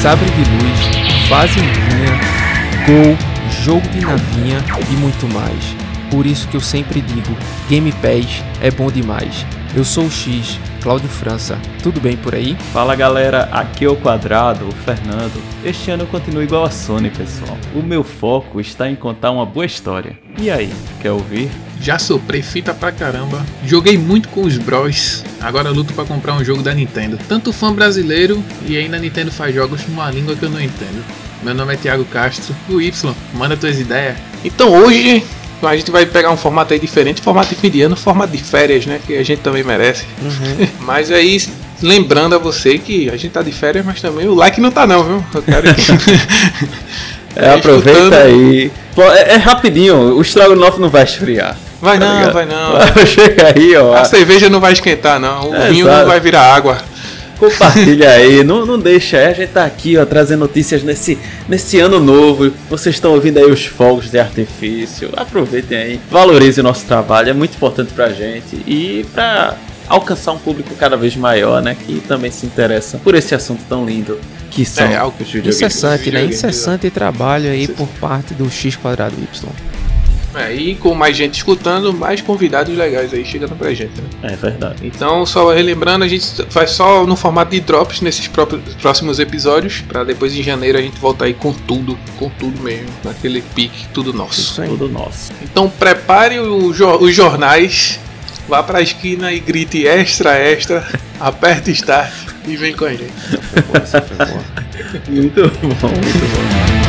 [0.00, 2.18] sabre de luz, fazendinha,
[2.86, 3.18] gol,
[3.62, 5.76] jogo de navinha e muito mais.
[6.10, 7.36] Por isso que eu sempre digo,
[7.68, 9.44] Game Pass é bom demais.
[9.76, 11.58] Eu sou o X, Cláudio França.
[11.82, 12.56] Tudo bem por aí?
[12.72, 15.42] Fala galera, aqui é o Quadrado, o Fernando.
[15.64, 17.56] Este ano eu continuo igual a Sony, pessoal.
[17.74, 20.18] O meu foco está em contar uma boa história.
[20.38, 21.50] E aí, quer ouvir?
[21.80, 23.44] Já soprei fita pra caramba.
[23.64, 25.24] Joguei muito com os bros.
[25.40, 27.18] Agora luto pra comprar um jogo da Nintendo.
[27.28, 31.04] Tanto fã brasileiro e ainda a Nintendo faz jogos numa língua que eu não entendo.
[31.42, 32.54] Meu nome é Thiago Castro.
[32.68, 34.16] O Y, manda tuas ideias.
[34.44, 35.24] Então hoje
[35.62, 38.42] a gente vai pegar um formato aí diferente, formato de fim de ano, formato de
[38.42, 39.00] férias, né?
[39.06, 40.04] Que a gente também merece.
[40.20, 40.68] Uhum.
[40.80, 41.40] mas aí,
[41.82, 44.86] lembrando a você que a gente tá de férias, mas também o like não tá
[44.86, 45.24] não, viu?
[45.34, 45.82] Eu quero que...
[47.36, 48.14] é, aproveita escutando...
[48.14, 48.72] aí.
[48.94, 51.56] Pô, é, é, rapidinho, o Strogonoff não vai esfriar.
[51.80, 52.32] Vai tá não, ligado?
[52.32, 52.78] vai não.
[53.06, 53.94] Chega aí, ó.
[53.94, 55.50] A cerveja não vai esquentar, não.
[55.50, 56.78] O é, vinho não vai virar água.
[57.40, 59.26] Compartilha aí, não, não deixa.
[59.26, 62.52] A gente tá aqui, ó, trazendo notícias nesse, nesse ano novo.
[62.68, 65.08] Vocês estão ouvindo aí os fogos de artifício.
[65.16, 69.56] Aproveitem aí, valorize o nosso trabalho, é muito importante pra gente e pra
[69.88, 71.74] alcançar um público cada vez maior, né?
[71.74, 76.24] Que também se interessa por esse assunto tão lindo que são é, algo incessante, né?
[76.24, 79.79] Incessante trabalho aí por parte do X quadrado Y.
[80.34, 84.32] É, e com mais gente escutando, mais convidados legais aí chegando pra gente, né?
[84.32, 84.86] É verdade.
[84.86, 88.30] Então, só relembrando, a gente faz só no formato de drops nesses
[88.80, 92.88] próximos episódios, para depois em janeiro a gente voltar aí com tudo, com tudo mesmo,
[93.02, 94.40] naquele pique, tudo nosso.
[94.40, 94.68] Isso aí.
[94.68, 95.32] Tudo nosso.
[95.42, 96.76] Então, prepare os
[97.14, 97.98] jornais,
[98.48, 100.86] vá pra esquina e grite extra, extra,
[101.18, 102.12] aperte start
[102.46, 103.10] e vem com a gente.
[105.10, 106.79] muito bom, muito bom.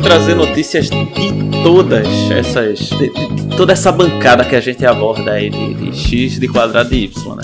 [0.00, 2.78] Trazer notícias de todas essas.
[2.90, 6.94] De, de toda essa bancada que a gente aborda aí de, de X de quadrado
[6.94, 7.42] e Y, né?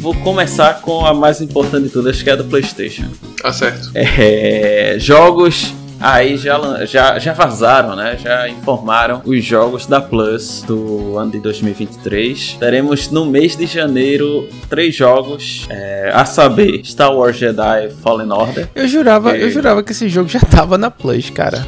[0.00, 3.06] Vou começar com a mais importante de todas, que é a do PlayStation.
[3.42, 3.90] Tá certo.
[3.94, 8.16] É, jogos aí já, já, já vazaram, né?
[8.22, 12.56] Já informaram os jogos da Plus do ano de 2023.
[12.58, 18.68] Teremos no mês de janeiro três jogos, é, a saber, Star Wars Jedi Fallen Order.
[18.74, 21.66] Eu jurava, eu jurava que esse jogo já tava na Plus, cara.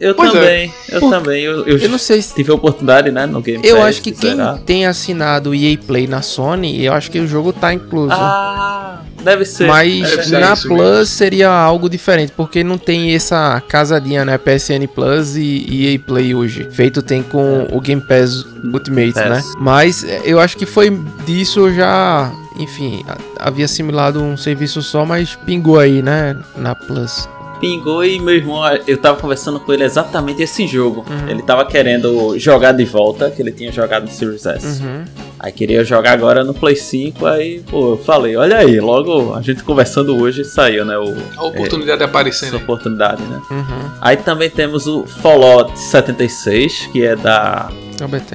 [0.00, 0.32] Eu pois é.
[0.32, 0.96] também, é.
[0.96, 1.10] eu Por...
[1.10, 1.42] também.
[1.42, 4.02] Eu, eu, eu, não sei se tive a oportunidade, né, no Game Eu Pass, acho
[4.02, 4.58] que quem zerar.
[4.58, 8.12] tem assinado o EA Play na Sony, eu acho que o jogo tá incluso.
[8.12, 9.66] Ah, deve ser.
[9.66, 11.06] Mas deve ser na Plus mesmo.
[11.06, 16.68] seria algo diferente, porque não tem essa casadinha, né, PSN Plus e EA Play hoje.
[16.70, 19.28] Feito tem com o Game Pass Ultimate, né?
[19.28, 19.46] Pass.
[19.46, 19.52] né?
[19.58, 20.90] Mas é, eu acho que foi
[21.26, 23.04] disso já enfim,
[23.40, 27.28] havia assimilado um serviço só, mas pingou aí, né, na Plus
[27.60, 31.04] pingou e meu irmão, eu tava conversando com ele exatamente esse jogo.
[31.08, 31.28] Uhum.
[31.28, 34.82] Ele tava querendo jogar de volta, que ele tinha jogado no Series S.
[34.82, 35.04] Uhum.
[35.38, 39.42] Aí queria jogar agora no Play 5, aí, pô, eu falei, olha aí, logo a
[39.42, 40.96] gente conversando hoje saiu, né?
[40.96, 42.54] O, a oportunidade é, aparecendo.
[42.54, 43.40] Essa oportunidade, né?
[43.50, 43.90] Uhum.
[44.00, 47.70] Aí também temos o Fallout 76, que é da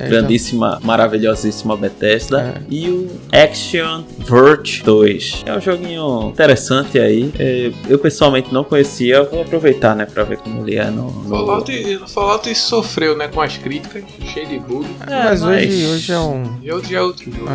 [0.08, 2.56] grandíssima, maravilhosíssima Bethesda.
[2.58, 2.62] É.
[2.70, 5.44] E o Action Vert 2.
[5.46, 7.32] É um joguinho interessante aí.
[7.38, 11.12] É, eu pessoalmente não conhecia, vou aproveitar, né, pra ver como ele é no.
[11.12, 11.30] no...
[11.30, 14.04] Fallout, Fallout sofreu, né, com as críticas,
[14.34, 14.86] cheio de bug.
[15.08, 15.70] É, mas, mas...
[15.70, 16.58] Hoje, hoje é um.
[16.62, 17.50] E hoje é outro jogo.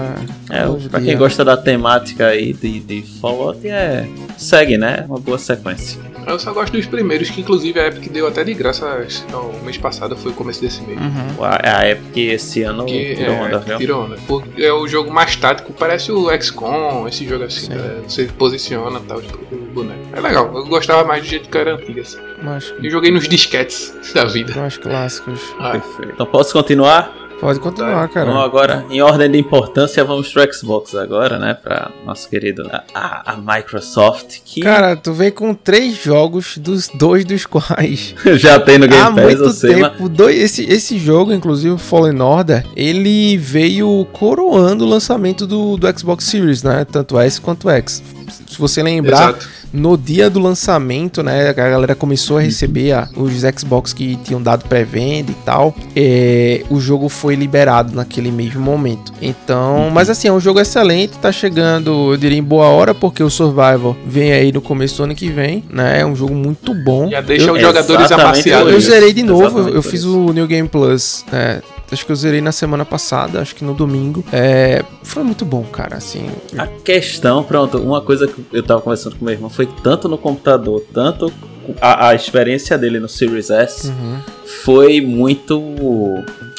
[0.50, 4.08] É, é pra quem gosta da temática aí de, de Fallout, é.
[4.36, 5.04] Segue, né?
[5.08, 6.14] Uma boa sequência.
[6.26, 9.76] Eu só gosto dos primeiros, que inclusive a Epic deu até de graça no mês
[9.76, 10.98] passado, foi o começo desse mês.
[10.98, 11.44] Uhum.
[11.44, 13.78] A Epic esse ano que, tirou é, onda, viu?
[13.78, 14.16] Tirou onda.
[14.58, 18.02] É o jogo mais tático, parece o XCOM, esse jogo assim, né?
[18.06, 20.00] você posiciona e tal, tipo, o boneco.
[20.12, 22.18] É legal, eu gostava mais do jeito que era antigo, assim.
[22.42, 22.74] Mas...
[22.82, 24.52] Eu joguei nos disquetes da vida.
[24.56, 25.40] Mais clássicos.
[25.58, 25.72] Ah.
[25.72, 26.12] Perfeito.
[26.12, 27.23] Então posso continuar?
[27.40, 28.30] Pode continuar, cara.
[28.30, 31.54] Então agora, em ordem de importância, vamos pro Xbox agora, né?
[31.54, 34.38] Pra nosso querido a, a Microsoft.
[34.44, 34.60] Que...
[34.60, 39.10] Cara, tu vem com três jogos, dos dois dos quais já tem no Game Há
[39.10, 39.96] Pass, muito sei, tempo.
[40.00, 40.10] Mas...
[40.10, 46.24] Dois, esse, esse jogo, inclusive Fallen Order, ele veio coroando o lançamento do, do Xbox
[46.24, 46.84] Series, né?
[46.84, 48.02] Tanto S quanto X.
[48.46, 49.30] Se você lembrar.
[49.30, 54.16] Exato no dia do lançamento, né, a galera começou a receber a, os Xbox que
[54.22, 55.74] tinham dado pré-venda e tal.
[55.96, 59.12] É, o jogo foi liberado naquele mesmo momento.
[59.20, 63.22] Então, mas assim, é um jogo excelente, tá chegando, eu diria, em boa hora, porque
[63.22, 66.00] o Survival vem aí no começo do ano que vem, né?
[66.00, 67.10] É um jogo muito bom.
[67.10, 68.68] Já deixa eu, os jogadores amaciados.
[68.68, 71.24] Eu, eu zerei de novo, eu, eu fiz o New Game Plus.
[71.32, 71.60] É,
[71.94, 74.24] Acho que eu zerei na semana passada, acho que no domingo.
[74.32, 76.28] É, foi muito bom, cara, assim.
[76.58, 80.18] A questão, pronto, uma coisa que eu tava conversando com meu irmão foi tanto no
[80.18, 81.32] computador, tanto
[81.80, 83.88] a, a experiência dele no Series S.
[83.88, 85.60] Uhum foi muito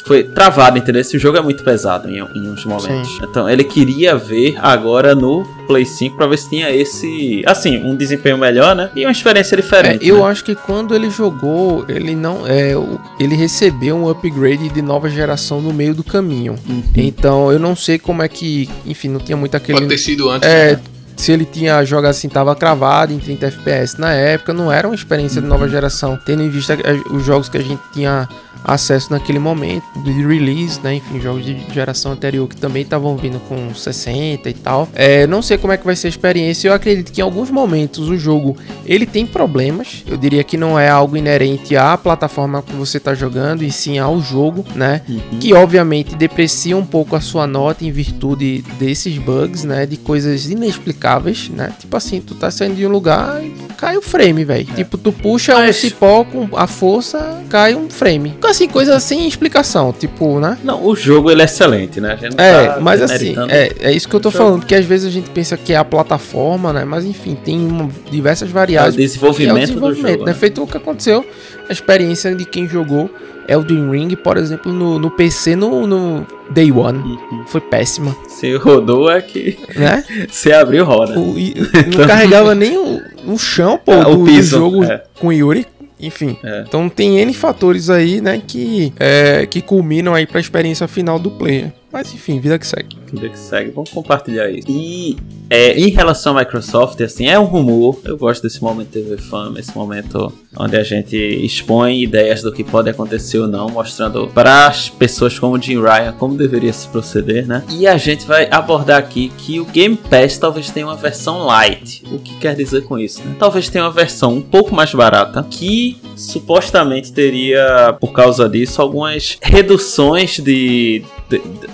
[0.06, 1.00] foi travado, entendeu?
[1.00, 3.08] Esse jogo é muito pesado em, em uns momentos.
[3.08, 3.18] Sim.
[3.22, 7.42] Então ele queria ver agora no Play 5 pra ver se tinha esse.
[7.44, 8.90] Assim, um desempenho melhor, né?
[8.94, 10.04] E uma experiência diferente.
[10.04, 10.30] É, eu né?
[10.30, 12.46] acho que quando ele jogou, ele não.
[12.46, 12.72] É,
[13.18, 16.54] ele recebeu um upgrade de nova geração no meio do caminho.
[16.68, 16.82] Uhum.
[16.96, 18.70] Então eu não sei como é que.
[18.86, 19.78] Enfim, não tinha muito aquele.
[19.78, 20.48] Pode ter sido antes.
[20.48, 20.72] É.
[20.72, 20.80] Né?
[21.16, 24.94] se ele tinha jogado assim, tava cravado em 30 FPS na época, não era uma
[24.94, 26.76] experiência de nova geração, tendo em vista
[27.10, 28.28] os jogos que a gente tinha
[28.66, 30.96] acesso naquele momento de release, né?
[30.96, 34.88] Enfim, jogos de geração anterior que também estavam vindo com 60 e tal.
[34.92, 36.68] É, não sei como é que vai ser a experiência.
[36.68, 40.04] Eu acredito que em alguns momentos o jogo ele tem problemas.
[40.06, 43.98] Eu diria que não é algo inerente à plataforma que você está jogando, e sim
[43.98, 45.02] ao jogo, né?
[45.08, 45.38] Uhum.
[45.38, 49.86] Que obviamente deprecia um pouco a sua nota em virtude desses bugs, né?
[49.86, 51.72] De coisas inexplicáveis, né?
[51.78, 54.66] Tipo assim, tu tá saindo de um lugar e cai o frame, velho.
[54.72, 54.74] É.
[54.74, 55.76] Tipo, tu puxa Mas...
[55.76, 60.58] um cipó com a força, cai um frame assim, coisa sem explicação, tipo, né?
[60.64, 62.18] Não, o jogo ele é excelente, né?
[62.36, 65.10] é, tá mas assim, é, é isso que eu tô falando, que às vezes a
[65.10, 66.84] gente pensa que é a plataforma, né?
[66.84, 68.94] Mas enfim, tem diversas variáveis.
[68.94, 70.32] É o desenvolvimento, é o desenvolvimento do jogo, né?
[70.32, 70.38] né?
[70.38, 71.24] Feito o que aconteceu,
[71.68, 73.10] a experiência de quem jogou
[73.48, 76.98] Elden Ring, por exemplo, no, no PC no, no Day One.
[76.98, 77.44] Uhum.
[77.46, 78.16] Foi péssima.
[78.28, 79.58] Se rodou é que.
[79.74, 80.04] Né?
[80.28, 81.18] Você abriu roda.
[81.18, 81.34] O,
[81.96, 85.02] não carregava nem o, o chão, pô, ah, do, o piso, do jogo é.
[85.18, 85.66] com Yuri.
[85.98, 86.36] Enfim.
[86.42, 86.64] É.
[86.66, 91.30] Então tem N fatores aí, né, que, é, que culminam aí pra experiência final do
[91.30, 91.72] player.
[91.92, 92.96] Mas enfim, vida que segue.
[93.12, 94.66] Vida que segue, vamos compartilhar isso.
[94.68, 95.16] E
[95.48, 98.00] é, em relação à Microsoft, assim, é um rumor.
[98.04, 102.64] Eu gosto desse momento TV Fama, esse momento onde a gente expõe ideias do que
[102.64, 107.46] pode acontecer ou não, mostrando para as pessoas como Jim Ryan como deveria se proceder,
[107.46, 107.62] né?
[107.70, 112.02] E a gente vai abordar aqui que o Game Pass talvez tenha uma versão light.
[112.10, 113.22] O que quer dizer com isso?
[113.22, 113.36] Né?
[113.38, 119.38] Talvez tenha uma versão um pouco mais barata que supostamente teria, por causa disso, algumas
[119.42, 121.04] reduções de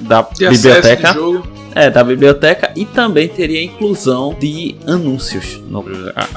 [0.00, 1.14] da biblioteca.
[1.74, 5.60] É, da biblioteca e também teria inclusão de anúncios.
[5.68, 5.84] No,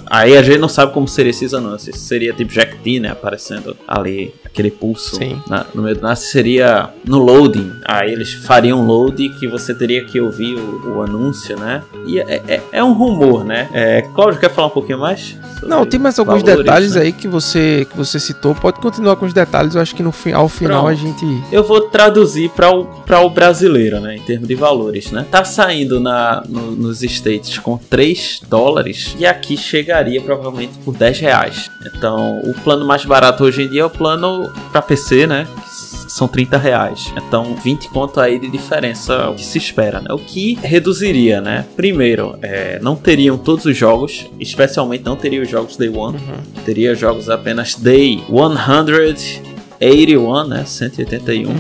[0.06, 2.00] aí a gente não sabe como seriam esses anúncios.
[2.00, 3.12] Seria tipo Jack T, né?
[3.12, 6.32] Aparecendo ali, aquele pulso na, no meio do nasce.
[6.32, 7.72] Seria no loading.
[7.86, 11.84] Aí eles fariam load que você teria que ouvir o, o anúncio, né?
[12.06, 13.70] E é, é, é, um rumor, né?
[13.74, 15.38] É, Cláudio, quer falar um pouquinho mais?
[15.64, 17.02] Não, tem mais alguns valores, detalhes né?
[17.02, 18.54] aí que você, que você citou.
[18.56, 19.76] Pode continuar com os detalhes.
[19.76, 20.88] Eu acho que no, ao final Pronto.
[20.88, 21.44] a gente.
[21.52, 22.88] Eu vou traduzir para o,
[23.26, 24.16] o brasileiro, né?
[24.18, 25.25] Em termos de valores, né?
[25.32, 31.20] Tá saindo na, no, nos States com 3 dólares e aqui chegaria provavelmente por 10
[31.20, 31.70] reais.
[31.86, 35.48] Então, o plano mais barato hoje em dia é o plano para PC, né?
[36.16, 37.14] são 30 reais.
[37.18, 40.14] Então, 20 conto aí de diferença o que se espera, né?
[40.14, 41.66] O que reduziria, né?
[41.76, 46.18] Primeiro, é, não teriam todos os jogos, especialmente não teria os jogos Day One.
[46.18, 46.64] Uhum.
[46.64, 49.45] Teria jogos apenas Day 100
[49.80, 50.64] 81, né?
[50.66, 51.56] 181, uhum.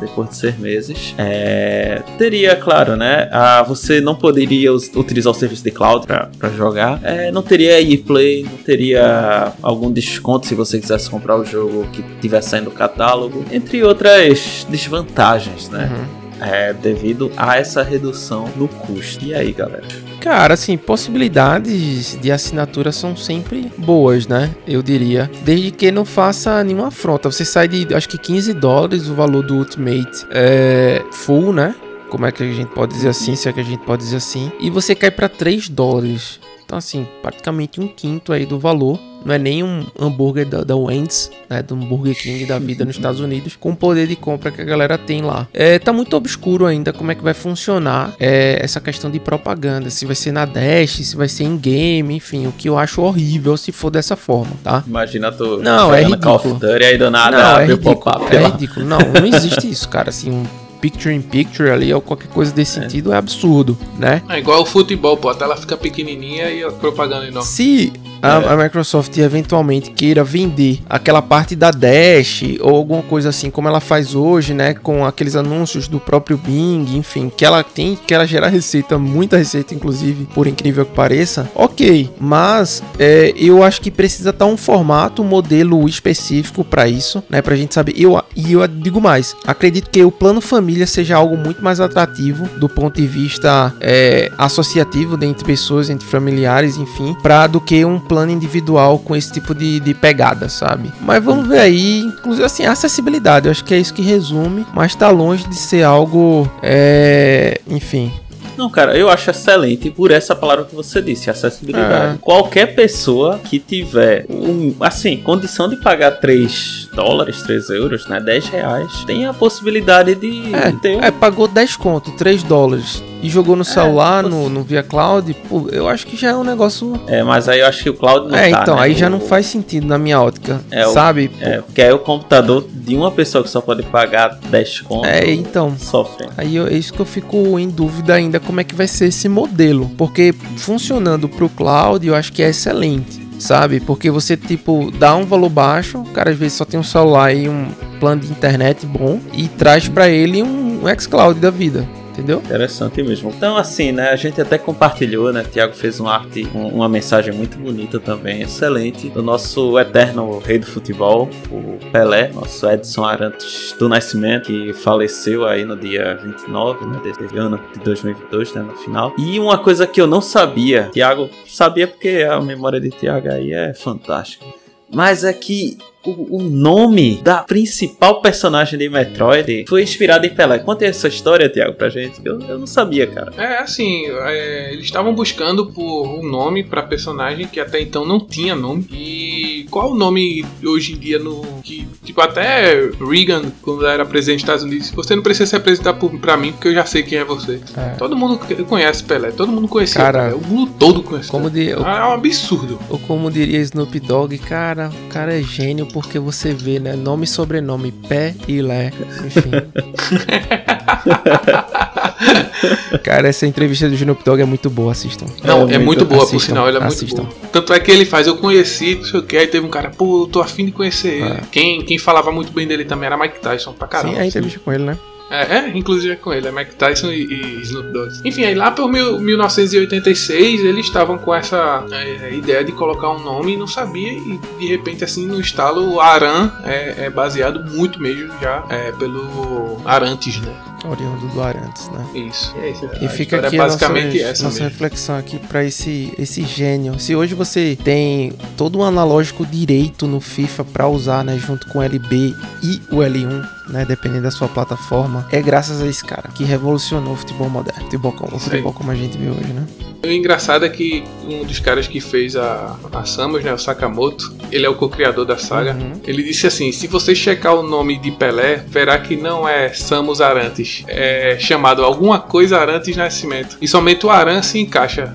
[0.00, 1.14] depois de seis meses.
[1.18, 3.28] É, teria, claro, né?
[3.32, 7.00] A, você não poderia utilizar o serviço de cloud para jogar.
[7.02, 12.02] É, não teria e-play, não teria algum desconto se você quisesse comprar o jogo que
[12.20, 15.90] tivesse saindo do catálogo, entre outras desvantagens, né?
[15.90, 19.24] Uhum é, devido a essa redução no custo.
[19.24, 19.86] E aí, galera?
[20.20, 24.54] Cara, assim, possibilidades de assinatura são sempre boas, né?
[24.66, 25.30] Eu diria.
[25.44, 27.30] Desde que não faça nenhuma afronta.
[27.30, 31.74] Você sai de, acho que 15 dólares o valor do Ultimate é, Full, né?
[32.08, 33.34] Como é que a gente pode dizer assim?
[33.34, 34.50] Se é que a gente pode dizer assim.
[34.60, 36.40] E você cai para 3 dólares.
[36.64, 38.98] Então, assim, praticamente um quinto aí do valor.
[39.24, 41.62] Não é nem um hambúrguer da, da Wendy's, né?
[41.62, 44.64] Do Burger King da vida nos Estados Unidos, com o poder de compra que a
[44.64, 45.48] galera tem lá.
[45.54, 49.88] É, tá muito obscuro ainda como é que vai funcionar é, essa questão de propaganda.
[49.88, 52.46] Se vai ser na Dash, se vai ser em game, enfim.
[52.46, 54.84] O que eu acho horrível se for dessa forma, tá?
[54.86, 55.58] Imagina tu.
[55.62, 56.20] Não, é ridículo.
[56.20, 58.00] Call of Duty aí do nada não, é ridículo.
[58.30, 58.84] É ridículo.
[58.84, 60.10] Não, não existe isso, cara.
[60.10, 60.44] Assim, um
[60.84, 62.82] picture in picture ali ou qualquer coisa desse é.
[62.82, 64.22] sentido é absurdo, né?
[64.28, 67.48] É igual o futebol, pô, a tela fica pequenininha e a propaganda enorme.
[67.48, 67.90] Se
[68.24, 68.52] a, é.
[68.52, 73.80] a, Microsoft eventualmente queira vender aquela parte da Dash ou alguma coisa assim, como ela
[73.80, 78.26] faz hoje, né, com aqueles anúncios do próprio Bing, enfim, que ela tem, que ela
[78.26, 83.90] gera receita, muita receita, inclusive, por incrível que pareça, ok, mas é, eu acho que
[83.90, 87.94] precisa estar um formato, um modelo específico para isso, né, pra gente saber.
[87.96, 92.48] Eu, e eu digo mais, acredito que o plano família seja algo muito mais atrativo
[92.58, 97.98] do ponto de vista é, associativo entre pessoas, entre familiares, enfim, para do que um
[97.98, 100.92] plano plano individual com esse tipo de, de pegada, sabe?
[101.00, 104.94] Mas vamos ver aí, inclusive assim, acessibilidade, eu acho que é isso que resume, mas
[104.94, 108.12] tá longe de ser algo, é, enfim,
[108.56, 112.14] Não, cara, eu acho excelente por essa palavra que você disse, acessibilidade.
[112.14, 112.18] É.
[112.20, 118.48] Qualquer pessoa que tiver, um, assim, condição de pagar 3 dólares, 3 euros, né, 10
[118.50, 121.02] reais, tem a possibilidade de é, ter um...
[121.02, 124.82] É, pagou 10 conto, 3 dólares e jogou no é, celular, é, no, no Via
[124.82, 126.92] Cloud, pô, eu acho que já é um negócio.
[127.06, 128.82] É, mas aí eu acho que o Cloud não É, tá, então, né?
[128.82, 131.30] aí já não faz sentido na minha ótica, é, sabe?
[131.40, 135.06] O, é, porque aí o computador de uma pessoa que só pode pagar 10 conto.
[135.06, 135.74] É, então.
[135.78, 136.28] Sofre.
[136.36, 139.06] Aí eu, é isso que eu fico em dúvida ainda como é que vai ser
[139.06, 143.80] esse modelo, porque funcionando pro Cloud eu acho que é excelente sabe?
[143.80, 147.34] Porque você, tipo, dá um valor baixo, o cara às vezes só tem um celular
[147.34, 151.86] e um plano de internet bom e traz para ele um, um xCloud da vida
[152.14, 152.38] entendeu?
[152.38, 153.30] Interessante mesmo.
[153.30, 155.44] Então, assim, né, a gente até compartilhou, né?
[155.44, 160.58] Tiago fez um arte, um, uma mensagem muito bonita também, excelente, do nosso eterno rei
[160.58, 166.86] do futebol, o Pelé, nosso Edson Arantes do Nascimento, que faleceu aí no dia 29,
[166.86, 169.12] né, desse ano de 2022, né, no final.
[169.18, 173.52] E uma coisa que eu não sabia, Tiago sabia porque a memória de Tiago aí
[173.52, 174.46] é fantástica.
[174.92, 180.58] Mas é que o, o, nome da principal personagem de Metroid foi inspirado em Pelé.
[180.58, 182.20] Conta essa história, Thiago, pra gente.
[182.24, 183.32] Eu, eu não sabia, cara.
[183.36, 188.20] É, assim, é, eles estavam buscando por um nome pra personagem que até então não
[188.20, 188.86] tinha nome.
[188.92, 191.42] E qual o nome hoje em dia no.
[191.62, 195.94] Que, tipo, até Reagan, quando era presidente dos Estados Unidos, você não precisa se apresentar
[195.94, 197.60] por, pra mim, porque eu já sei quem é você.
[197.76, 197.90] É.
[197.96, 200.34] Todo mundo conhece Pelé, todo mundo conhecia cara, Pelé.
[200.34, 201.74] O mundo todo conhece como Pelé.
[201.74, 202.78] De, ah, é um absurdo.
[202.90, 206.96] Ou como diria Snoop Dogg, cara, o cara é gênio porque você vê, né?
[206.96, 208.90] Nome e sobrenome, Pé e Lé,
[209.24, 209.52] enfim.
[213.04, 215.26] Cara, essa entrevista do Snoop Dogg é muito boa, assistam.
[215.44, 217.22] Não, é, é muito, boa, assistam, por sinal, ela é assistam.
[217.22, 217.48] muito boa.
[217.52, 219.90] Tanto é que ele faz, eu conheci, não sei o que, aí teve um cara,
[219.90, 221.32] pô, eu tô afim de conhecer ele.
[221.32, 221.40] É.
[221.52, 224.16] Quem, quem falava muito bem dele também era Mike Tyson, pra caramba.
[224.16, 224.98] Sim, a entrevista com ele, né?
[225.30, 228.12] É, é, inclusive é com ele, é Mike Tyson e, e Snoop Dogg.
[228.24, 233.22] Enfim, aí lá por mil, 1986 eles estavam com essa é, ideia de colocar um
[233.22, 237.64] nome e não sabia, e de repente, assim, no estalo, o Aran é, é baseado
[237.72, 240.54] muito mesmo já é, pelo Arantes, né?
[240.88, 242.06] oriundo do Arantes, né?
[242.14, 242.54] Isso.
[242.58, 246.98] É isso e fica aqui é basicamente nossa, nossa reflexão aqui para esse esse gênio.
[246.98, 251.78] Se hoje você tem todo um analógico direito no FIFA para usar, né, junto com
[251.78, 256.28] o LB e o L1, né, dependendo da sua plataforma, é graças a esse cara
[256.34, 259.66] que revolucionou o futebol moderno, futebol como, o futebol como a gente vê hoje, né?
[260.04, 264.34] O engraçado é que um dos caras que fez a, a Samus, né, o Sakamoto,
[264.52, 265.72] ele é o co-criador da saga.
[265.72, 265.92] Uhum.
[266.06, 270.20] Ele disse assim: se você checar o nome de Pelé, verá que não é Samus
[270.20, 273.56] Arantes, é chamado alguma coisa Arantes Nascimento.
[273.62, 275.14] E somente o Aran se encaixa.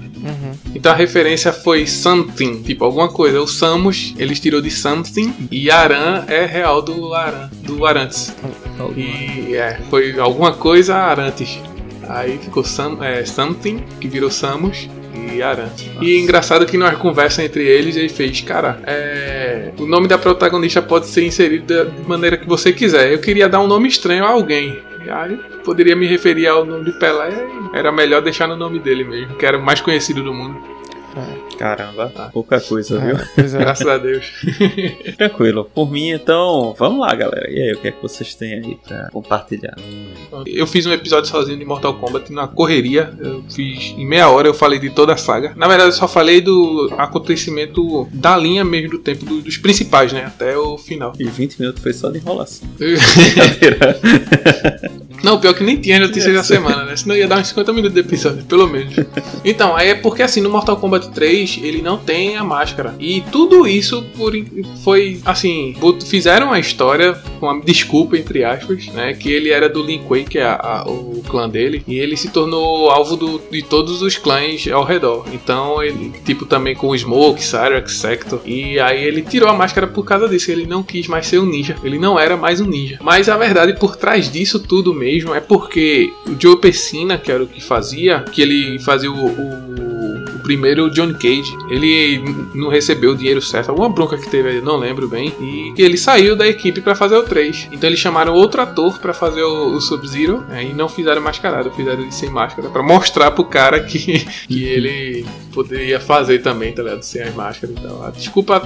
[0.73, 3.41] Então a referência foi something, tipo alguma coisa.
[3.41, 8.35] O Samus eles tirou de something e Aran é real do Aran, do Arantes.
[8.95, 11.59] E é, foi alguma coisa Arantes.
[12.09, 12.63] Aí ficou
[13.03, 14.89] é, Something, que virou Samus
[15.31, 15.69] e Aran.
[16.01, 19.71] E engraçado que na conversa entre eles ele fez, cara, é...
[19.77, 23.13] o nome da protagonista pode ser inserido da maneira que você quiser.
[23.13, 24.79] Eu queria dar um nome estranho a alguém.
[25.09, 27.29] Aí poderia me referir ao nome de Pelé,
[27.73, 30.78] era melhor deixar no nome dele mesmo, que era o mais conhecido do mundo.
[31.57, 32.29] Caramba, tá.
[32.29, 33.17] pouca coisa, é, viu?
[33.37, 33.59] É.
[33.59, 34.31] Graças a Deus.
[35.17, 35.69] Tranquilo.
[35.73, 37.49] Por mim, então, vamos lá, galera.
[37.49, 39.75] E aí, o que é que vocês têm aí pra compartilhar?
[40.45, 43.11] Eu fiz um episódio sozinho de Mortal Kombat na correria.
[43.19, 45.53] Eu fiz em meia hora, eu falei de toda a saga.
[45.55, 50.13] Na verdade, eu só falei do acontecimento da linha mesmo do tempo, do, dos principais,
[50.13, 50.23] né?
[50.25, 51.11] Até o final.
[51.19, 52.67] E 20 minutos foi só de enrolação.
[55.23, 56.95] Não, pior que nem tinha notícias da semana, né?
[56.95, 58.95] Senão ia dar uns 50 minutos de episódio, pelo menos.
[59.43, 62.95] Então, aí é porque assim, no Mortal Kombat 3, ele não tem a máscara.
[62.99, 64.33] E tudo isso por,
[64.83, 69.13] foi, assim, fizeram a história com uma desculpa, entre aspas, né?
[69.13, 71.83] Que ele era do Lin Kuei, que é a, a, o clã dele.
[71.87, 75.25] E ele se tornou alvo do, de todos os clãs ao redor.
[75.31, 78.41] Então, ele, tipo, também com o Smoke, Cyrax, Sector.
[78.45, 80.51] E aí ele tirou a máscara por causa disso.
[80.51, 81.75] Ele não quis mais ser um ninja.
[81.83, 82.99] Ele não era mais um ninja.
[83.01, 87.31] Mas a verdade, por trás disso tudo mesmo, mesmo é porque o Joe Pessina, que
[87.31, 89.68] era o que fazia, que ele fazia o, o,
[90.49, 92.23] o primeiro John Cage, ele
[92.55, 96.35] não recebeu o dinheiro certo, alguma bronca que teve, não lembro bem, e ele saiu
[96.35, 97.69] da equipe para fazer o 3.
[97.71, 101.71] Então eles chamaram outro ator para fazer o, o Sub-Zero né, e não fizeram mascarado,
[101.71, 106.83] fizeram ele sem máscara para mostrar pro cara que, que ele poderia fazer também, tá
[106.83, 107.03] ligado?
[107.03, 107.75] Sem as máscaras.
[107.77, 108.61] Então, a desculpa.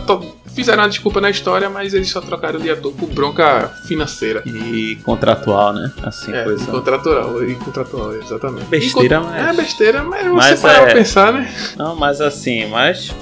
[0.53, 4.43] Fizeram a desculpa na história, mas eles só trocaram de ator por bronca financeira.
[4.45, 5.91] E contratual, né?
[6.03, 6.65] Assim, é, coisa.
[6.65, 8.65] Contratual, e contratual, exatamente.
[8.65, 9.47] Besteira, mas.
[9.47, 10.93] É besteira, mas, mas você é...
[10.93, 11.51] pensar, né?
[11.77, 13.13] Não, mas assim, mas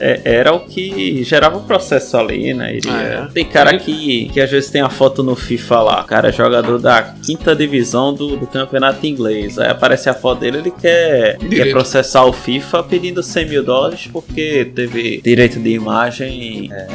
[0.00, 2.76] é, era o que gerava o processo ali, né?
[2.76, 2.92] Iria...
[2.92, 3.32] Ah, é.
[3.32, 7.02] Tem cara que, que às vezes tem a foto no FIFA lá, cara, jogador da
[7.02, 9.58] quinta divisão do, do campeonato inglês.
[9.58, 14.08] Aí aparece a foto dele, ele quer, quer processar o FIFA pedindo 100 mil dólares
[14.12, 16.86] porque teve direito de imagem, é,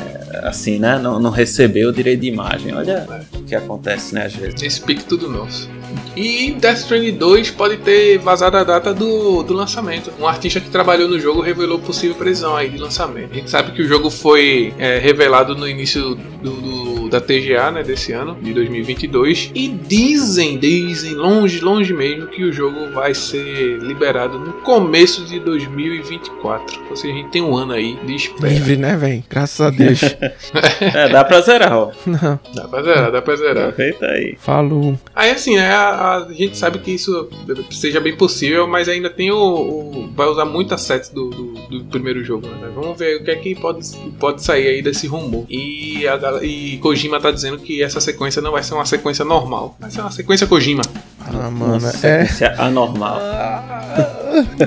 [0.44, 1.00] assim, né?
[1.00, 2.74] Não, não recebeu o direito de imagem.
[2.74, 3.38] Olha é.
[3.38, 4.62] o que acontece, né, às vezes.
[4.62, 5.70] Esse pique tudo nosso.
[6.16, 10.12] E Death Stranding 2 pode ter vazado a data do, do lançamento.
[10.20, 13.32] Um artista que trabalhou no jogo revelou possível previsão aí de lançamento.
[13.32, 17.72] A gente sabe que o jogo foi é, revelado no início do, do da TGA,
[17.72, 23.14] né, desse ano, de 2022, e dizem, dizem, longe, longe mesmo, que o jogo vai
[23.14, 26.82] ser liberado no começo de 2024.
[26.90, 28.54] Ou seja, a gente tem um ano aí de espera.
[28.54, 29.24] Livre, né, velho?
[29.30, 30.02] Graças a Deus.
[30.82, 31.92] é, dá pra zerar, ó.
[32.06, 32.40] Não.
[32.54, 33.74] Dá pra zerar, dá pra zerar.
[33.74, 34.36] Feita aí.
[34.40, 34.98] Falou.
[35.16, 37.30] Aí assim, né, a, a, gente sabe que isso
[37.72, 39.38] seja bem possível, mas ainda tem o.
[39.38, 42.70] o vai usar muito assets do, do, do, primeiro jogo, né?
[42.74, 43.86] Vamos ver o que é que pode,
[44.20, 45.46] pode sair aí desse rumor.
[45.50, 49.78] E, a, e Kojima tá dizendo que essa sequência não vai ser uma sequência normal.
[49.80, 50.82] Vai ser uma sequência Kojima.
[51.20, 52.28] Ah, mano, é.
[52.58, 53.20] anormal.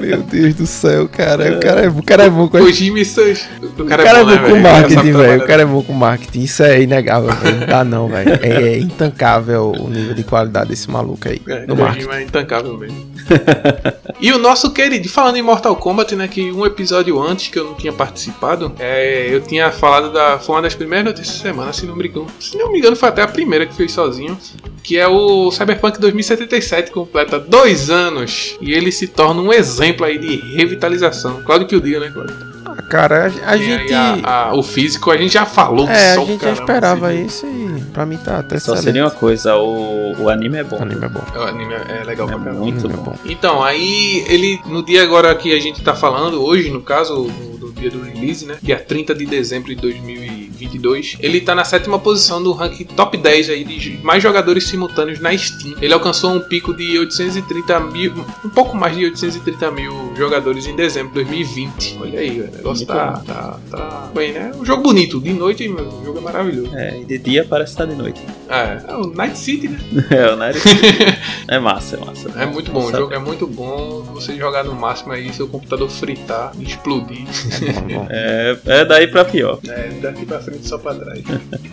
[0.01, 1.57] Meu Deus do céu, cara.
[1.57, 3.45] O cara é, o cara é bom com Kojima e seus.
[3.79, 5.43] O cara, o cara é bom, é bom né, com marketing, velho.
[5.43, 6.41] O cara é bom com marketing.
[6.41, 7.61] Isso é inegável, velho.
[7.61, 8.38] Não dá não, velho.
[8.43, 11.41] É, é, intancável o nível de qualidade desse maluco aí.
[11.49, 12.11] É, no marketing.
[12.11, 13.12] é intancável mesmo.
[14.21, 16.29] e o nosso querido, falando em Mortal Kombat, né?
[16.29, 20.38] Que um episódio antes que eu não tinha participado, é, eu tinha falado da.
[20.38, 22.26] Foi uma das primeiras notícias da semana, se não me engano.
[22.38, 24.37] Se não me engano, foi até a primeira que fez sozinho.
[24.83, 28.57] Que é o Cyberpunk 2077, completa dois anos.
[28.61, 31.43] E ele se torna um exemplo aí de revitalização.
[31.43, 32.51] Claudio que o diga, né, Claudio?
[32.89, 33.93] Cara, a, a gente.
[33.93, 37.25] A, a, o físico a gente já falou que É, a gente já esperava assim.
[37.27, 40.79] isso e pra mim tá até Só seria uma coisa, o, o anime é bom.
[40.79, 41.23] O anime é bom.
[41.35, 42.61] O anime é legal é pra caramba.
[42.61, 43.03] Muito bom.
[43.03, 43.15] bom.
[43.25, 47.25] Então, aí ele, no dia agora que a gente tá falando, hoje no caso,
[47.59, 48.57] do dia do release, né?
[48.62, 51.17] Dia 30 de dezembro de 2022.
[51.21, 55.37] Ele tá na sétima posição do ranking top 10 aí de mais jogadores simultâneos na
[55.37, 55.77] Steam.
[55.81, 58.12] Ele alcançou um pico de 830 mil,
[58.45, 61.99] um pouco mais de 830 mil jogadores em dezembro de 2020.
[62.00, 64.52] Olha aí, o negócio tá, tá, tá, bem, né?
[64.54, 65.21] Um jogo bonito.
[65.21, 66.76] De noite, o jogo é maravilhoso.
[66.76, 68.21] É, e de dia parece estar tá de noite.
[68.49, 69.78] É, é o Night City, né?
[70.10, 70.97] é, o Night City.
[71.49, 72.30] é massa, é massa.
[72.37, 74.02] É muito bom, o jogo é muito bom.
[74.15, 77.23] Você jogar no máximo aí, seu computador fritar, explodir.
[78.10, 79.58] É, é daí pra pior.
[79.67, 81.23] É, daqui pra frente só pra trás.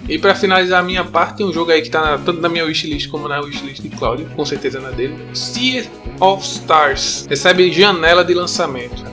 [0.07, 2.49] e pra finalizar a minha parte, tem um jogo aí que tá na, tanto na
[2.49, 5.15] minha wishlist como na wishlist de Claudio, com certeza na dele.
[5.33, 5.85] Sea
[6.19, 7.25] of Stars.
[7.29, 9.03] Recebe janela de lançamento.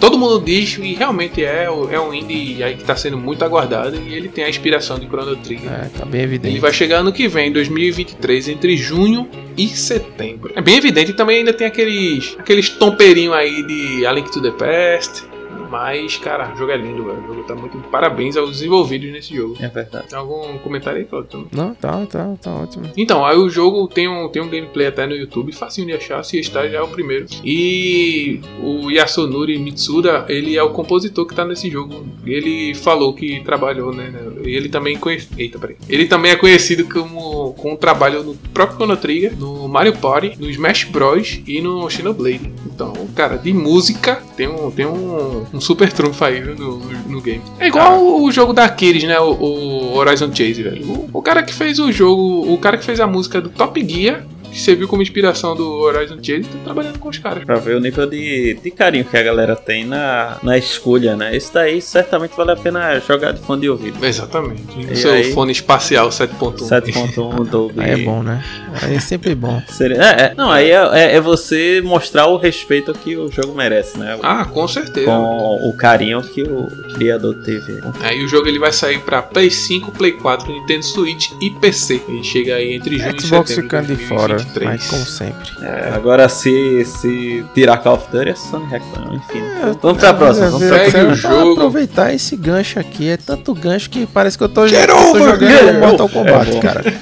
[0.00, 3.96] todo mundo diz e realmente é, é um indie aí que tá sendo muito aguardado
[3.96, 5.70] e ele tem a inspiração de Chrono Trigger.
[5.70, 6.54] É, tá bem evidente.
[6.54, 10.52] Ele vai chegar ano que vem, 2023, entre junho e setembro.
[10.54, 14.40] É bem evidente e também ainda tem aqueles, aqueles tomperinhos aí de A Link to
[14.40, 15.29] the Past
[15.70, 17.22] mas, cara, o jogo é lindo, velho.
[17.22, 17.78] O jogo tá muito.
[17.90, 19.56] Parabéns aos desenvolvidos nesse jogo.
[19.60, 20.08] É verdade.
[20.08, 21.46] Tem algum comentário aí, Claudio?
[21.52, 22.90] Não, tá, tá, tá ótimo.
[22.96, 26.24] Então, aí o jogo tem um, tem um gameplay até no YouTube, facinho de achar,
[26.24, 27.26] se está já é o primeiro.
[27.44, 32.04] E o Yasunori Mitsuda, ele é o compositor que tá nesse jogo.
[32.26, 34.10] Ele falou que trabalhou, né?
[34.10, 35.28] né ele também conhece.
[35.38, 35.76] Eita, peraí.
[35.88, 40.36] Ele também é conhecido como com um trabalho no próprio Chrono Trigger, no Mario Party,
[40.38, 41.40] no Smash Bros.
[41.46, 42.52] e no Xenoblade.
[42.80, 47.42] Então, cara, de música tem um, tem um, um super trunfo aí no, no, game.
[47.58, 48.22] É igual ah.
[48.22, 49.20] o jogo da Aquiles, né?
[49.20, 50.90] O, o Horizon Chase, velho.
[50.90, 53.78] O, o, cara que fez o jogo, o cara que fez a música do Top
[53.86, 57.44] Gear que serviu como inspiração do Horizon Chase, tá trabalhando com os caras.
[57.44, 61.34] Pra ver o nível de, de carinho que a galera tem na, na escolha, né?
[61.34, 64.04] Esse daí certamente vale a pena jogar de fone de ouvido.
[64.04, 64.62] Exatamente.
[64.90, 66.56] O seu aí, fone espacial 7.1.
[66.56, 67.80] 7.1 Dolby.
[67.80, 68.44] Aí é bom, né?
[68.82, 69.60] Aí é sempre bom.
[69.68, 73.54] Seria, é, é, não, aí é, é, é, você mostrar o respeito que o jogo
[73.54, 74.18] merece, né?
[74.22, 75.06] Ah, com certeza.
[75.06, 77.80] Com o carinho que o criador teve.
[78.00, 82.02] Aí o jogo ele vai sair pra Play 5, Play 4, Nintendo Switch e PC.
[82.08, 83.62] Ele chega aí entre junho Xbox e setembro.
[83.62, 84.39] ficando de fora.
[84.64, 85.48] Mas como sempre.
[85.62, 89.38] É, agora se, se tirar Call of Duty é Sony reclama, enfim.
[89.40, 90.50] É, vamos pra próxima.
[90.50, 91.52] Vamos pra o jogo.
[91.52, 93.08] aproveitar esse gancho aqui.
[93.08, 96.94] É tanto gancho que parece que eu tô, eu tô jogando Mortal Kombat, é cara.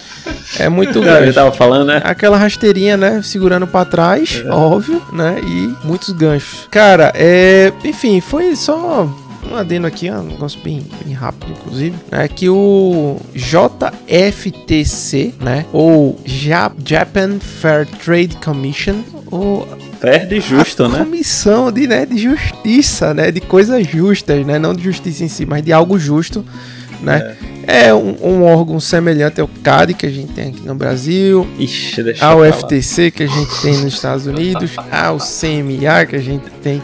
[0.59, 1.25] É muito gancho.
[1.25, 2.01] Eu tava falando, né?
[2.05, 3.21] Aquela rasteirinha, né?
[3.23, 4.51] Segurando pra trás, é.
[4.51, 5.39] óbvio, né?
[5.43, 6.67] E muitos ganchos.
[6.71, 7.73] Cara, é.
[7.85, 9.09] Enfim, foi só
[9.51, 16.19] um adendo aqui, um negócio bem, bem rápido, inclusive, é que o JFTC, né, ou
[16.25, 19.67] Japan Fair Trade Commission, ou
[20.01, 20.99] Fair de justo, a né?
[21.01, 25.45] Comissão de, né, de justiça, né, de coisas justas, né, não de justiça em si,
[25.45, 26.45] mas de algo justo,
[27.01, 27.37] né?
[27.67, 31.47] É, é um, um, órgão semelhante ao CAD que a gente tem aqui no Brasil,
[31.59, 36.45] Ixi, ao FTC que a gente tem nos Estados Unidos, ao CMA que a gente
[36.63, 36.83] tem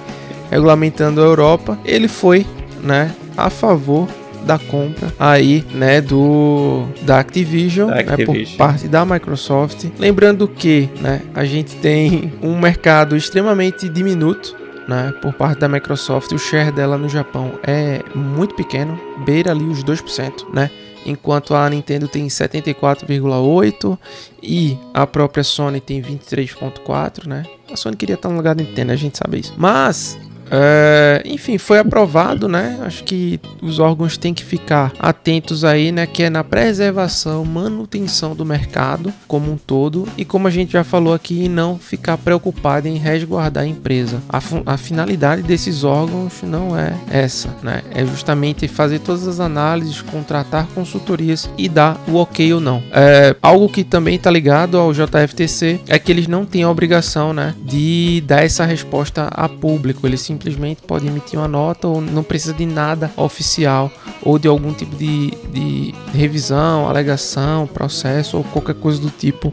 [0.54, 2.46] regulamentando a Europa, ele foi,
[2.80, 4.08] né, a favor
[4.46, 8.36] da compra aí, né, do da Activision, da Activision.
[8.36, 9.86] Né, por parte da Microsoft.
[9.98, 16.30] Lembrando que, né, a gente tem um mercado extremamente diminuto né, por parte da Microsoft,
[16.30, 20.70] o share dela no Japão é muito pequeno, beira ali os 2%, né?
[21.06, 23.98] Enquanto a Nintendo tem 74,8
[24.42, 27.44] e a própria Sony tem 23,4, né?
[27.70, 29.52] A Sony queria estar no lugar da Nintendo, a gente sabe isso.
[29.56, 30.18] Mas
[30.50, 32.78] é, enfim, foi aprovado, né?
[32.82, 36.06] Acho que os órgãos têm que ficar atentos aí, né?
[36.06, 40.84] Que é na preservação, manutenção do mercado como um todo e como a gente já
[40.84, 44.22] falou aqui, não ficar preocupado em resguardar a empresa.
[44.28, 47.82] A, a finalidade desses órgãos não é essa, né?
[47.92, 52.82] É justamente fazer todas as análises, contratar consultorias e dar o ok ou não.
[52.92, 57.32] É, algo que também está ligado ao JFTC é que eles não têm a obrigação,
[57.32, 57.54] né?
[57.64, 60.06] De dar essa resposta a público.
[60.06, 63.90] Eles simplesmente pode emitir uma nota ou não precisa de nada oficial
[64.22, 69.52] ou de algum tipo de, de revisão, alegação, processo ou qualquer coisa do tipo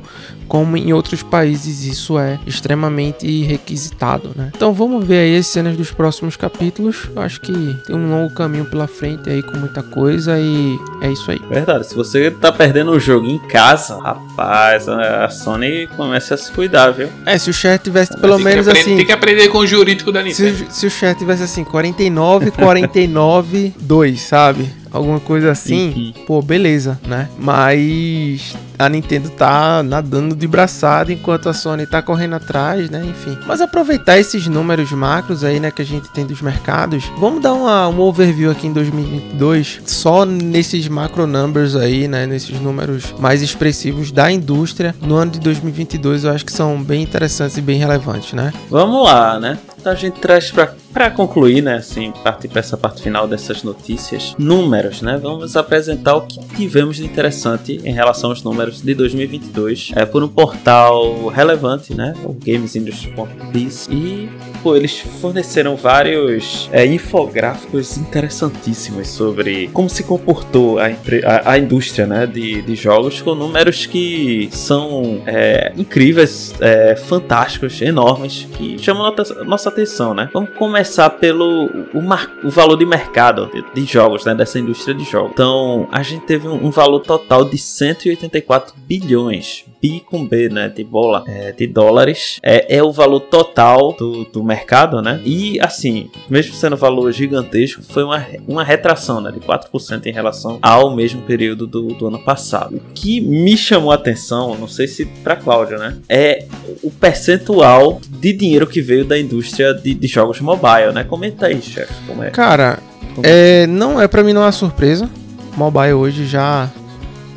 [0.51, 4.51] como em outros países isso é extremamente requisitado, né?
[4.53, 7.09] Então vamos ver aí as cenas dos próximos capítulos.
[7.15, 7.53] Eu acho que
[7.87, 11.39] tem um longo caminho pela frente aí com muita coisa e é isso aí.
[11.49, 16.51] Verdade, se você tá perdendo o jogo em casa, rapaz, a Sony começa a se
[16.51, 17.07] cuidar, viu?
[17.25, 18.97] É, se o chat tivesse pelo menos aprender, assim.
[18.97, 20.65] Tem que aprender com o jurídico da Nintendo.
[20.69, 24.80] Se, se o chat tivesse assim, 49, 49, 2, sabe?
[24.91, 26.25] Alguma coisa assim, uhum.
[26.25, 27.29] pô, beleza, né?
[27.37, 33.03] Mas a Nintendo tá nadando de braçada enquanto a Sony tá correndo atrás, né?
[33.05, 33.37] Enfim.
[33.45, 37.53] Mas aproveitar esses números macros aí, né, que a gente tem dos mercados, vamos dar
[37.53, 43.41] uma, um overview aqui em 2022, só nesses macro numbers aí, né, nesses números mais
[43.41, 47.77] expressivos da indústria no ano de 2022, eu acho que são bem interessantes e bem
[47.77, 48.51] relevantes, né?
[48.69, 49.57] Vamos lá, né?
[49.79, 53.63] Então a gente traz para para concluir, né, assim, partir para essa parte final dessas
[53.63, 55.17] notícias, números, né?
[55.21, 60.23] Vamos apresentar o que tivemos de interessante em relação aos números de 2022, é por
[60.23, 64.29] um portal relevante, né, o gamesindustry.biz e
[64.61, 72.05] pô, eles forneceram vários é, infográficos interessantíssimos sobre como se comportou a, a, a indústria,
[72.05, 79.13] né, de, de, jogos com números que são é, incríveis, é, fantásticos, enormes, que chamam
[79.45, 80.29] nossa atenção, né?
[80.33, 84.57] Vamos começar começar pelo o, mar, o valor de mercado de, de, jogos, né, dessa
[84.57, 85.31] indústria de jogos.
[85.33, 90.69] Então, a gente teve um, um valor total de 184 bilhões, bi com B, né,
[90.69, 92.39] de bola, é, de dólares.
[92.43, 95.19] É, é o valor total do, do mercado, né?
[95.25, 100.11] E assim, mesmo sendo um valor gigantesco, foi uma, uma retração, né, de 4% em
[100.11, 102.77] relação ao mesmo período do, do ano passado.
[102.77, 106.45] O que me chamou a atenção, não sei se para Cláudia, né, é
[106.83, 111.03] o percentual de dinheiro que veio da indústria de, de jogos mobile né?
[111.03, 111.93] Comenta aí, chefe.
[112.07, 112.29] Como é?
[112.29, 112.79] Cara,
[113.15, 115.09] Como é, não é para mim não é uma surpresa.
[115.55, 116.69] Mobile hoje já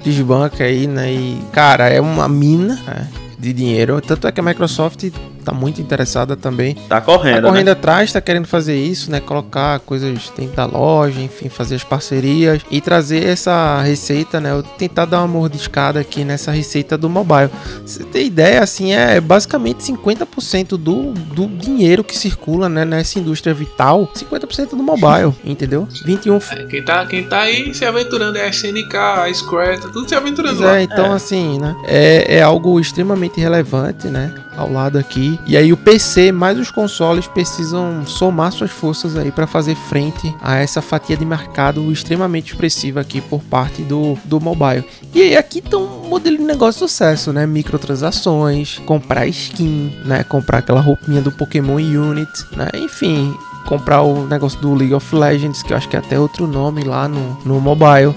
[0.05, 1.13] desbanca aí, né?
[1.13, 4.01] E, cara, é uma mina né, de dinheiro.
[4.01, 5.11] Tanto é que a Microsoft
[5.45, 6.75] tá muito interessada também.
[6.89, 7.43] Tá correndo.
[7.43, 7.73] Tá correndo né?
[7.73, 9.21] atrás, tá querendo fazer isso, né?
[9.21, 14.53] Colocar coisas dentro da loja, enfim, fazer as parcerias e trazer essa receita, né?
[14.53, 17.51] Eu tentar dar uma mordiscada aqui nessa receita do mobile.
[17.85, 22.85] Você tem ideia, assim, é basicamente 50% do, do dinheiro que circula, né?
[22.85, 25.87] Nessa indústria vital, 50% do mobile, entendeu?
[26.05, 26.37] 21.
[26.37, 30.09] É, quem, tá, quem tá aí se aventurando é a SNK, a Square, tá tudo
[30.09, 30.71] se aventurando pois.
[30.71, 31.17] É, então é.
[31.17, 31.77] assim, né?
[31.87, 34.33] É, é algo extremamente relevante, né?
[34.57, 39.31] Ao lado aqui e aí o PC mais os consoles precisam somar suas forças aí
[39.31, 44.41] para fazer frente a essa fatia de mercado extremamente expressiva aqui por parte do, do
[44.41, 44.85] mobile.
[45.15, 47.47] E aí aqui tá um modelo de negócio de sucesso, né?
[47.47, 50.25] Microtransações, comprar skin, né?
[50.25, 52.69] Comprar aquela roupinha do Pokémon Unit, né?
[52.75, 53.35] Enfim,
[53.67, 56.85] comprar o negócio do League of Legends, que eu acho que é até outro nome
[56.85, 58.15] lá no, no mobile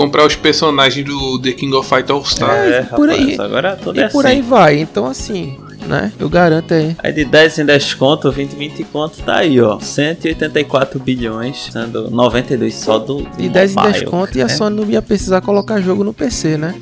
[0.00, 2.56] comprar os personagens do The King of Fighters All Star.
[2.56, 3.38] É, é por rapaz, aí.
[3.38, 4.34] Agora e é por assim.
[4.34, 4.78] aí vai.
[4.78, 6.12] Então assim, né?
[6.18, 6.96] Eu garanto aí.
[7.02, 9.78] Aí de 10 em 10 conto, 20 em 20 conto, tá aí, ó.
[9.78, 14.40] 184 bilhões, sendo 92 só do, do De 10 mobile, em 10 conto né?
[14.40, 16.74] e a Sony não ia precisar colocar jogo no PC, né?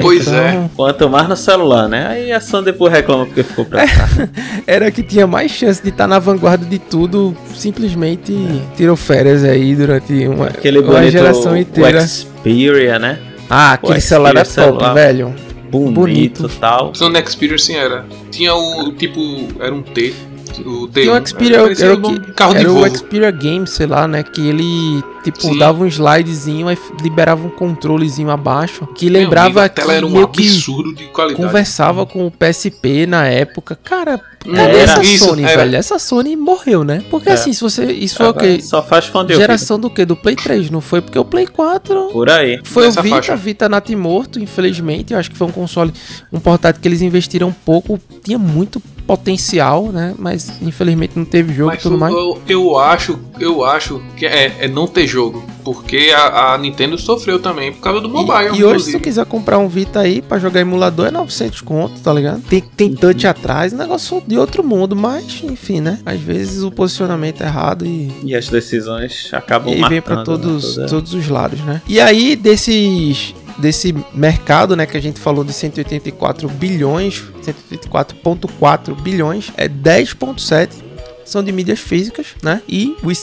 [0.00, 0.34] Pois então...
[0.34, 0.70] é.
[0.74, 2.06] Quanto mais no celular, né?
[2.08, 4.08] Aí a Sony depois reclama porque ficou pra cá.
[4.66, 8.76] Era que tinha mais chance de estar tá na vanguarda de tudo, simplesmente é.
[8.76, 12.02] tirou férias aí durante uma, Aquele uma geração inteira.
[12.02, 13.18] O Xperia, né?
[13.48, 14.94] Ah, aquele celular é top, celular.
[14.94, 16.48] velho bonito, bonito.
[16.60, 16.94] tal.
[16.94, 18.06] Sony Experience era.
[18.30, 19.20] Tinha o tipo,
[19.60, 20.14] era um T.
[20.64, 21.22] O D1.
[21.22, 24.22] o Xperia, era, era, o, carro era o Xperia Game, sei lá, né?
[24.22, 25.58] Que ele, tipo, Sim.
[25.58, 30.22] dava um slidezinho, e liberava um controlezinho abaixo, que lembrava amigo, a tela era um
[30.22, 31.42] absurdo de qualidade.
[31.42, 33.78] Conversava com o PSP na época.
[33.82, 35.56] Cara, Cadê essa isso, Sony, era.
[35.56, 35.76] velho?
[35.76, 37.02] Essa Sony morreu, né?
[37.10, 37.32] Porque é.
[37.32, 37.84] assim, se você.
[37.92, 38.60] Isso foi o quê?
[38.62, 40.04] Só faz fã de Geração do quê?
[40.04, 41.00] Do Play 3, não foi?
[41.00, 42.08] Porque o Play 4.
[42.12, 42.60] Por aí.
[42.64, 43.36] Foi Nessa o Vita, faixa.
[43.36, 45.12] Vita Nat morto, infelizmente.
[45.12, 45.92] Eu acho que foi um console,
[46.32, 48.00] um portátil que eles investiram pouco.
[48.22, 50.14] Tinha muito potencial, né?
[50.18, 52.14] Mas infelizmente não teve jogo e tudo mais.
[52.14, 55.42] Eu, eu, acho, eu acho que é, é não ter jogo.
[55.74, 58.56] Porque a, a, Nintendo sofreu também por causa do mobile.
[58.56, 61.60] E, e hoje, se tu quiser comprar um Vita aí pra jogar emulador, é 900
[61.60, 62.40] conto, tá ligado?
[62.42, 65.98] Tem, tem touch atrás, negócio de outro mundo, mas enfim, né?
[66.06, 68.10] Às vezes o posicionamento é errado e.
[68.24, 70.86] E as decisões acabam E vem pra né, todos, né?
[70.86, 71.82] todos os lados, né?
[71.86, 79.52] E aí, desses desse mercado, né, que a gente falou de 184 bilhões, 184.4 bilhões,
[79.56, 80.88] é 10.7
[81.28, 82.62] são de mídias físicas, né?
[82.66, 83.18] E os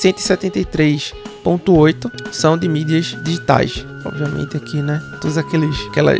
[1.46, 3.86] 173.8 são de mídias digitais.
[4.06, 5.02] Obviamente aqui, né?
[5.20, 6.14] Todos aqueles aquela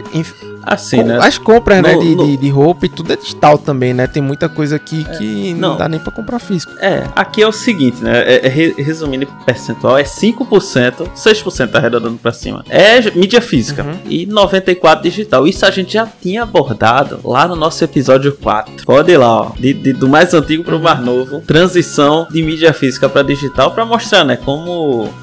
[0.66, 1.20] Assim, né?
[1.22, 2.26] As compras, né, no, né, de, no...
[2.26, 4.08] de, de, roupa e tudo é digital também, né?
[4.08, 5.70] Tem muita coisa aqui é, que não.
[5.70, 5.78] não.
[5.78, 6.74] dá nem pra comprar físico.
[6.80, 8.24] É, aqui é o seguinte, né?
[8.24, 12.66] É, é, resumindo percentual, é 5%, 6% arredondando pra cima.
[12.68, 14.00] É mídia física uhum.
[14.10, 15.48] e 94% digital.
[15.48, 18.86] Isso a gente já tinha abordado lá no nosso episódio 4.
[18.86, 19.52] Pode ir lá, ó.
[19.60, 21.42] De, de do mais antigo pro mais novo.
[21.42, 24.36] Transição de mídia física para digital para mostrar, né?
[24.38, 25.14] Como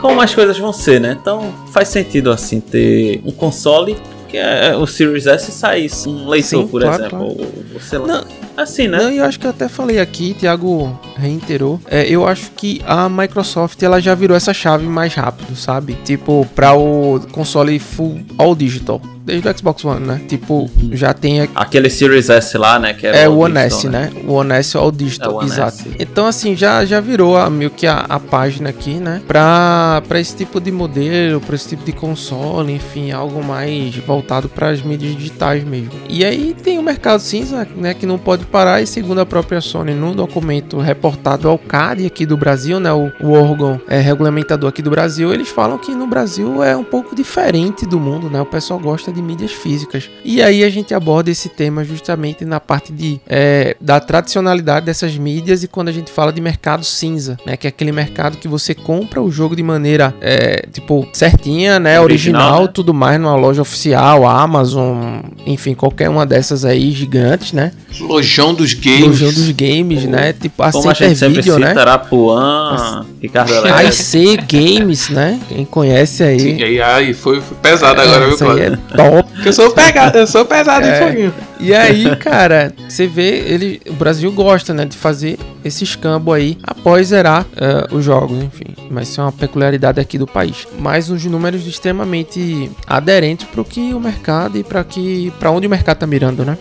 [0.00, 1.16] como as coisas vão ser, né?
[1.20, 3.96] Então faz sentido assim ter um console
[4.28, 7.18] que é o Series S saísse um leitor, Sim, por claro, exemplo.
[7.18, 7.52] Claro.
[7.74, 8.06] Ou, sei lá.
[8.06, 8.24] Não,
[8.56, 8.96] assim, né?
[8.96, 11.80] Não, eu acho que eu até falei aqui, Thiago reiterou.
[11.86, 15.94] É, eu acho que a Microsoft ela já virou essa chave mais rápido, sabe?
[16.04, 20.20] Tipo, para o console full all digital desde o Xbox One, né?
[20.28, 24.10] Tipo, já tem aquele Series S lá, né, que é, o One S, né?
[24.12, 24.22] né?
[24.26, 25.78] O One S All Digital, é exato.
[25.78, 25.96] S.
[25.98, 30.20] Então assim, já já virou a, meio que a, a página aqui, né, para para
[30.20, 34.82] esse tipo de modelo, para esse tipo de console, enfim, algo mais voltado para as
[34.82, 35.92] mídias digitais mesmo.
[36.08, 39.60] E aí tem o mercado cinza, né, que não pode parar e segundo a própria
[39.60, 44.68] Sony no documento reportado ao CAD aqui do Brasil, né, o, o órgão é, regulamentador
[44.68, 48.40] aqui do Brasil, eles falam que no Brasil é um pouco diferente do mundo, né?
[48.40, 50.08] O pessoal gosta de mídias físicas.
[50.24, 55.16] E aí a gente aborda esse tema justamente na parte de, é, da tradicionalidade dessas
[55.16, 57.56] mídias e quando a gente fala de mercado cinza, né?
[57.56, 62.00] Que é aquele mercado que você compra o jogo de maneira, é, tipo, certinha, né?
[62.00, 62.70] Original, original né?
[62.72, 67.72] tudo mais numa loja oficial, Amazon, enfim, qualquer uma dessas aí gigantes, né?
[67.98, 69.20] Lojão dos games.
[69.20, 70.32] Lojão dos games, né?
[70.32, 71.74] Tipo, a Como a gente sempre Video, né?
[71.76, 73.52] Arapuã, Ricardo
[73.88, 75.40] IC Games, né?
[75.48, 76.40] Quem conhece aí.
[76.40, 78.64] Sim, aí, aí foi, foi pesado é, agora, viu, Claudio?
[78.64, 79.46] É top.
[79.46, 80.96] Eu sou pegado, eu sou pesado é.
[80.96, 81.34] em foguinho.
[81.60, 86.58] E aí, cara, você vê, ele, o Brasil gosta, né, de fazer esse escambo aí
[86.62, 88.74] após zerar uh, os jogos, enfim.
[88.90, 90.66] Mas isso é uma peculiaridade aqui do país.
[90.78, 95.66] Mas os números extremamente aderentes para o que o mercado e para que para onde
[95.66, 96.58] o mercado tá mirando, né?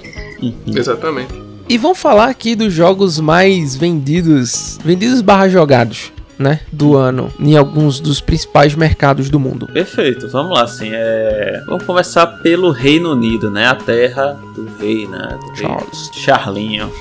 [0.68, 1.51] Exatamente.
[1.72, 7.56] E vamos falar aqui dos jogos mais vendidos, vendidos barra jogados né, do ano em
[7.56, 9.68] alguns dos principais mercados do mundo.
[9.68, 11.64] Perfeito, vamos lá, assim, é...
[11.66, 16.10] vamos começar pelo Reino Unido, né, a terra do rei, né, do Charles.
[16.12, 16.92] Rei Charlinho.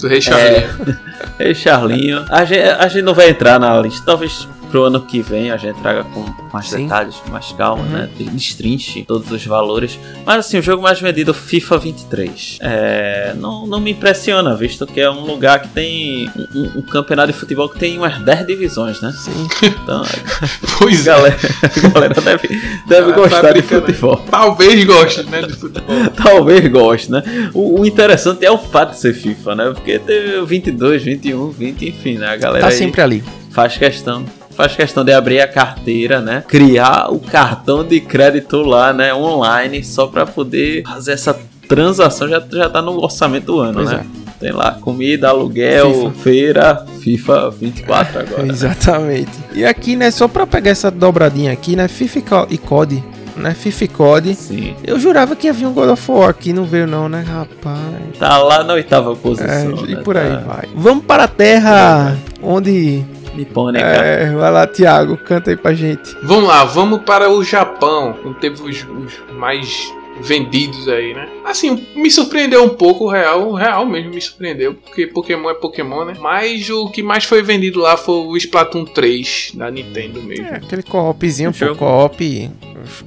[0.00, 0.96] Do rei Charlinho.
[1.38, 1.38] É...
[1.44, 2.24] rei Charlinho.
[2.28, 5.56] A gente, a gente não vai entrar na lista, talvez pro ano que vem a
[5.56, 6.84] gente traga com mais Sim.
[6.84, 7.90] detalhes, com mais calma, uhum.
[7.90, 8.08] né?
[8.18, 9.98] Destrinche todos os valores.
[10.24, 12.58] Mas assim, o jogo mais vendido, FIFA 23.
[12.60, 17.32] É, não, não me impressiona, visto que é um lugar que tem um, um campeonato
[17.32, 19.12] de futebol que tem umas 10 divisões, né?
[19.12, 19.48] Sim.
[19.62, 20.02] Então,
[20.78, 21.10] pois é.
[21.10, 21.66] galera, é.
[21.86, 22.48] a galera deve,
[22.86, 24.16] deve ah, gostar tá de futebol.
[24.30, 25.42] Talvez goste, né?
[25.42, 25.96] De futebol.
[26.22, 27.22] Talvez goste, né?
[27.54, 29.70] O, o, interessante é o fato de ser FIFA, né?
[29.74, 32.28] Porque tem 22, 21, 20, enfim, né?
[32.28, 32.64] A galera.
[32.64, 33.24] Tá sempre ali.
[33.50, 34.24] Faz questão
[34.58, 36.42] faz questão de abrir a carteira, né?
[36.48, 39.14] Criar o cartão de crédito lá, né?
[39.14, 42.28] Online, só para poder fazer essa transação.
[42.28, 44.04] Já, já tá no orçamento do ano, pois né?
[44.04, 44.28] É.
[44.40, 46.10] Tem lá comida, aluguel, FIFA.
[46.22, 48.42] feira, FIFA 24 agora.
[48.42, 48.48] Né?
[48.52, 49.30] Exatamente.
[49.30, 49.46] Né?
[49.54, 53.04] E aqui, né, só pra pegar essa dobradinha aqui, né, FIFA e COD,
[53.36, 54.34] né, FIFA e COD.
[54.34, 54.74] Sim.
[54.84, 58.18] Eu jurava que havia um God of War aqui, não veio não, né, rapaz?
[58.18, 59.48] Tá lá na oitava posição.
[59.48, 59.82] É, né?
[59.88, 60.38] E por aí tá...
[60.38, 60.68] vai.
[60.74, 62.38] Vamos para a terra é.
[62.42, 63.04] onde
[63.38, 63.84] Nipônica.
[63.84, 66.16] Né, é, vai lá, Thiago, canta aí pra gente.
[66.22, 71.28] Vamos lá, vamos para o Japão, onde teve os, os mais vendidos aí, né?
[71.44, 75.54] Assim, me surpreendeu um pouco o real, o real mesmo me surpreendeu, porque Pokémon é
[75.54, 76.14] Pokémon, né?
[76.20, 80.46] Mas o que mais foi vendido lá foi o Splatoon 3 da Nintendo mesmo.
[80.46, 82.50] É, aquele co-opzinho, co-op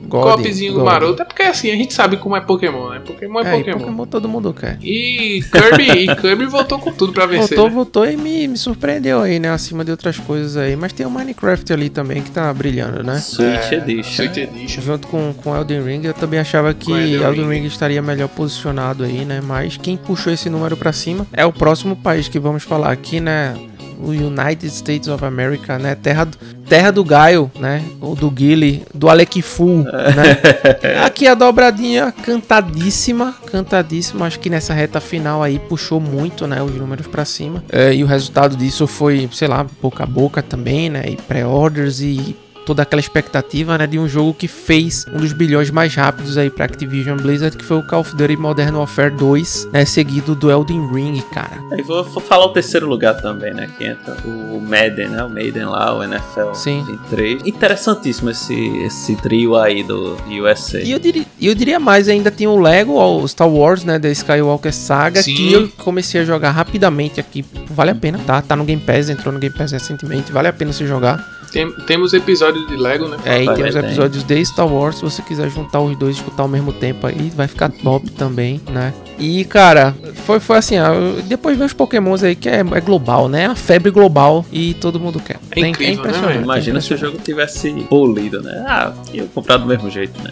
[0.09, 1.21] Copzinho maroto.
[1.21, 3.01] É porque assim, a gente sabe como é Pokémon, né?
[3.05, 3.79] Pokémon é, é Pokémon.
[3.79, 4.77] Pokémon todo mundo quer.
[4.81, 7.55] E Kirby, e Kirby voltou com tudo pra vencer.
[7.55, 7.75] Voltou, né?
[7.75, 9.49] voltou e me, me surpreendeu aí, né?
[9.49, 10.75] Acima de outras coisas aí.
[10.75, 13.19] Mas tem o Minecraft ali também que tá brilhando, né?
[13.19, 14.11] Switch é, Edition.
[14.11, 14.81] Switch Edition.
[14.81, 19.25] Junto com, com Elden Ring, eu também achava que Elden, Elden estaria melhor posicionado aí,
[19.25, 19.41] né?
[19.41, 23.19] Mas quem puxou esse número para cima é o próximo país que vamos falar aqui,
[23.19, 23.55] né?
[24.01, 25.95] o United States of America, né?
[25.95, 26.27] Terra,
[26.67, 27.83] terra do Gaio, né?
[28.01, 31.03] Ou do Guile, do Alec Fu, né?
[31.05, 34.25] Aqui a dobradinha cantadíssima, cantadíssima.
[34.25, 36.61] Acho que nessa reta final aí puxou muito, né?
[36.61, 37.63] Os números para cima.
[37.71, 41.03] É, e o resultado disso foi, sei lá, boca a boca também, né?
[41.07, 42.35] E pré-orders e
[42.65, 46.49] toda aquela expectativa, né, de um jogo que fez um dos bilhões mais rápidos aí
[46.49, 50.51] para Activision Blizzard, que foi o Call of Duty Modern Warfare 2, né, seguido do
[50.51, 51.61] Elden Ring, cara.
[51.71, 55.29] Aí vou, vou, falar o terceiro lugar também, né, que entra o Madden, né, o
[55.29, 56.83] Maiden lá, o NFL Sim.
[56.85, 57.45] 23.
[57.45, 60.79] Interessantíssimo esse, esse trio aí do USA.
[60.81, 64.09] E eu diria, eu diria mais, ainda tem o Lego, o Star Wars, né, da
[64.09, 65.35] Skywalker Saga, Sim.
[65.35, 68.41] que eu comecei a jogar rapidamente aqui, vale a pena, tá?
[68.41, 71.40] Tá no Game Pass, entrou no Game Pass recentemente, vale a pena você jogar.
[71.51, 73.17] Tem, temos episódios de Lego, né?
[73.25, 74.95] É, e temos episódios de Star Wars.
[74.95, 78.09] Se você quiser juntar os dois e escutar ao mesmo tempo aí, vai ficar top
[78.11, 78.93] também, né?
[79.19, 79.93] E, cara,
[80.25, 83.47] foi, foi assim, ó, depois vem os pokémons aí que é, é, global, né?
[83.47, 85.39] A febre global e todo mundo quer.
[85.51, 86.37] É, é incrível, é impressionante.
[86.37, 88.63] Né, Imagina é se o jogo tivesse polido, né?
[88.67, 90.31] Ah, ia comprar do mesmo jeito, né?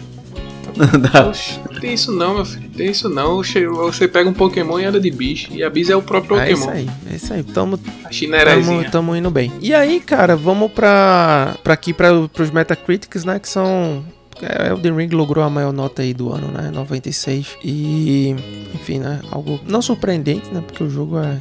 [1.28, 2.70] Oxe, tem isso não, meu filho.
[2.70, 3.42] Tem isso não.
[3.42, 5.52] Você pega um Pokémon e anda de bicho.
[5.52, 6.48] E a Bis é o próprio Pokémon.
[6.48, 7.42] É isso aí, é isso aí.
[7.42, 9.52] Tamo, a Tamo, tamo indo bem.
[9.60, 13.38] E aí, cara, vamos pra, pra aqui, pra, pros Metacritics, né?
[13.38, 14.04] Que são
[14.42, 16.70] é, Elden Ring logrou a maior nota aí do ano, né?
[16.72, 17.58] 96.
[17.62, 18.34] E,
[18.74, 19.20] enfim, né?
[19.30, 20.62] Algo não surpreendente, né?
[20.66, 21.38] Porque o jogo é.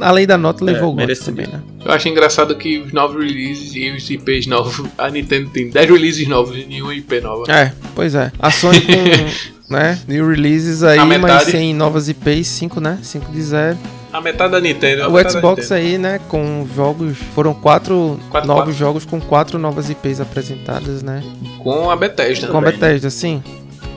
[0.00, 1.60] além da nota, levou é, o gosto também, né?
[1.84, 4.78] Eu acho engraçado que os novos releases e os IPs novos.
[4.96, 7.50] A Nintendo tem 10 releases novos e nenhum IP nova.
[7.50, 8.30] É, pois é.
[8.38, 8.94] A Sony com.
[9.74, 9.98] né?
[10.06, 12.96] New releases aí, mas sem novas IPs, 5, né?
[13.02, 13.78] 5 de 0.
[14.12, 15.12] A metade da Nintendo.
[15.12, 17.18] O Xbox aí, né, com jogos.
[17.34, 18.78] Foram quatro, quatro novos quatro.
[18.78, 21.24] jogos com quatro novas IPs apresentadas, né?
[21.58, 22.46] Com a Bethesda.
[22.46, 22.68] Com também.
[22.68, 23.42] a Bethesda, sim.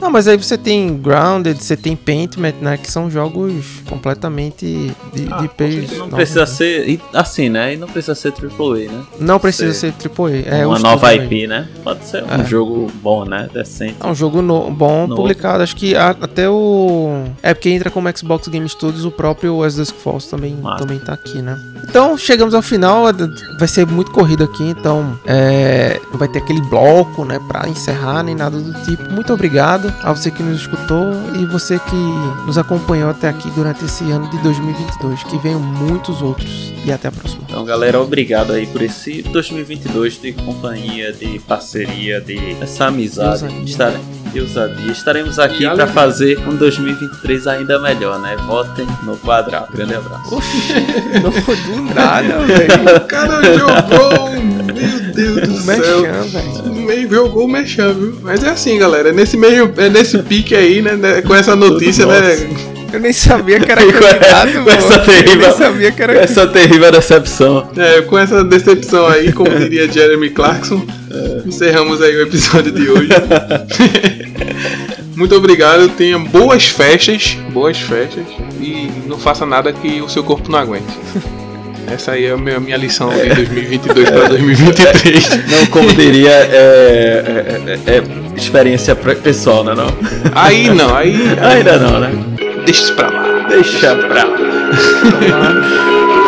[0.02, 2.76] Não, mas aí você tem Grounded, você tem Paintment, né?
[2.76, 3.54] Que são jogos
[3.88, 5.96] completamente de, ah, de IPs.
[5.96, 6.46] Não precisa né?
[6.46, 7.00] ser.
[7.14, 7.74] Assim, né?
[7.74, 9.04] E não precisa ser AAA, né?
[9.20, 10.60] Não precisa ser, ser AAA.
[10.60, 11.68] É uma nova IP, né?
[11.84, 12.36] Pode ser é.
[12.36, 13.48] um jogo bom, né?
[13.54, 13.94] Decente.
[14.00, 15.22] É um jogo no, bom, Novo.
[15.22, 15.62] publicado.
[15.62, 17.22] Acho que a, até o.
[17.40, 21.12] É porque entra como Xbox Game Studios, o próprio As Dusk Falls também, também tá
[21.12, 21.56] aqui, né?
[21.88, 23.04] Então, chegamos ao final.
[23.56, 25.16] Vai ser muito corrido aqui, então.
[25.24, 27.38] É, não vai ter aquele bloco, né?
[27.46, 29.08] Pra encerrar, nem nada do tipo.
[29.12, 31.96] Muito obrigado a você que nos escutou e você que
[32.46, 35.22] nos acompanhou até aqui durante esse ano de 2022.
[35.24, 37.42] Que venham muitos outros e até a próxima.
[37.48, 43.46] Então, galera, obrigado aí por esse 2022 de companhia, de parceria, de essa amizade.
[43.64, 43.92] Estar,
[44.32, 44.90] de ousadia.
[44.90, 48.36] Estaremos aqui para fazer um 2023 ainda melhor, né?
[48.46, 49.70] Votem no quadrado.
[49.72, 50.34] Grande abraço.
[50.34, 50.56] Oxi,
[51.22, 52.96] não do nada, velho.
[52.96, 54.41] O cara jogou,
[54.86, 56.74] meu Deus do céu.
[56.74, 58.18] Meio jogou o Mechan, viu?
[58.22, 59.10] Mas é assim, galera.
[59.10, 60.96] É nesse meio, é nesse pique aí, né?
[60.96, 62.48] né com essa notícia, né?
[62.92, 66.46] Eu nem sabia que era candidato, com essa terrível, Eu nem sabia que era essa
[66.46, 67.70] terrível decepção.
[67.74, 71.48] É, com essa decepção aí, como diria Jeremy Clarkson, é.
[71.48, 73.08] encerramos aí o episódio de hoje.
[75.16, 78.24] Muito obrigado, tenha boas festas, boas festas
[78.60, 80.92] e não faça nada que o seu corpo não aguente.
[81.92, 85.28] Essa aí é a minha, minha lição de 2022 para 2023.
[85.50, 88.02] Não, como diria, é, é, é, é
[88.34, 89.74] experiência pessoal, né?
[89.74, 89.88] Não?
[90.34, 91.14] Aí não, aí.
[91.38, 92.10] Ainda não, né?
[92.64, 93.46] Deixa pra lá.
[93.46, 94.32] Deixa pra lá.